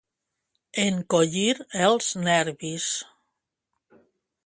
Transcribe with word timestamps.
Encollir 0.83 1.61
els 1.89 2.09
nervis. 2.25 2.91